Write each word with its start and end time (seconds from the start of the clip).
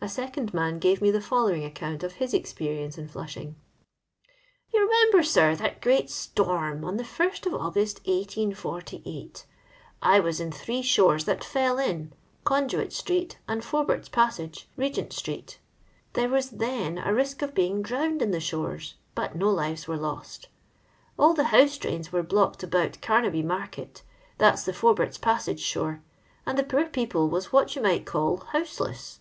«A 0.02 0.08
second 0.08 0.54
man 0.54 0.78
gave 0.78 1.02
me 1.02 1.10
the 1.10 1.20
following 1.20 1.62
account 1.62 2.02
of 2.02 2.14
his 2.14 2.32
experience 2.32 2.96
in 2.96 3.06
flushing:—" 3.06 3.56
You 4.72 4.80
remember, 4.80 5.22
sir, 5.22 5.54
that 5.56 5.82
great 5.82 6.08
storm 6.08 6.86
on 6.86 6.96
the 6.96 7.02
lit 7.18 7.46
August, 7.52 7.98
1848. 8.06 9.44
I 10.00 10.18
was 10.18 10.40
in 10.40 10.50
three 10.50 10.80
shores 10.80 11.26
that 11.26 11.44
fell 11.44 11.78
ia— 11.78 12.06
Conduit 12.44 12.94
street 12.94 13.40
and 13.46 13.60
Poubert's 13.62 14.08
paasage, 14.08 14.68
Regen^ 14.78 15.12
street 15.12 15.58
There 16.14 16.30
was 16.30 16.48
then 16.52 16.96
a 16.96 17.08
ri^k 17.10 17.42
of 17.42 17.54
being 17.54 17.82
drowned 17.82 18.22
in 18.22 18.30
the 18.30 18.40
shores, 18.40 18.94
but 19.14 19.36
no 19.36 19.50
lives 19.50 19.86
were 19.86 19.98
lost. 19.98 20.48
All 21.18 21.34
the 21.34 21.44
house 21.52 21.76
drains 21.76 22.10
were 22.10 22.22
blocked 22.22 22.62
about 22.62 23.02
Gamaby 23.02 23.44
market— 23.44 24.02
that 24.38 24.58
's 24.58 24.64
the 24.64 24.72
Foubert's 24.72 25.18
passage 25.18 25.60
shore— 25.60 26.02
and 26.46 26.56
the 26.58 26.64
poor 26.64 26.86
people 26.86 27.28
was 27.28 27.52
what 27.52 27.76
you 27.76 27.82
might 27.82 28.06
call 28.06 28.38
houseless. 28.54 29.18